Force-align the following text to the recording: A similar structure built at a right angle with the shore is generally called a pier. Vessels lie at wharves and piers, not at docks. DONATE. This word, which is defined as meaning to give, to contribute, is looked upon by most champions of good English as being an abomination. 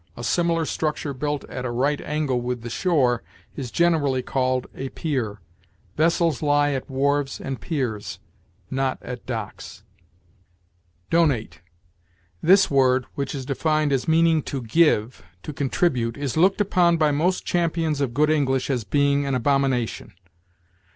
A 0.17 0.23
similar 0.23 0.65
structure 0.65 1.13
built 1.13 1.43
at 1.47 1.63
a 1.63 1.69
right 1.69 2.01
angle 2.01 2.41
with 2.41 2.63
the 2.63 2.71
shore 2.71 3.21
is 3.55 3.69
generally 3.69 4.23
called 4.23 4.65
a 4.73 4.89
pier. 4.89 5.41
Vessels 5.95 6.41
lie 6.41 6.71
at 6.71 6.89
wharves 6.89 7.39
and 7.39 7.61
piers, 7.61 8.17
not 8.71 8.97
at 9.03 9.27
docks. 9.27 9.83
DONATE. 11.11 11.61
This 12.41 12.71
word, 12.71 13.05
which 13.13 13.35
is 13.35 13.45
defined 13.45 13.93
as 13.93 14.07
meaning 14.07 14.41
to 14.41 14.63
give, 14.63 15.23
to 15.43 15.53
contribute, 15.53 16.17
is 16.17 16.35
looked 16.35 16.61
upon 16.61 16.97
by 16.97 17.11
most 17.11 17.45
champions 17.45 18.01
of 18.01 18.15
good 18.15 18.31
English 18.31 18.71
as 18.71 18.83
being 18.83 19.27
an 19.27 19.35
abomination. 19.35 20.13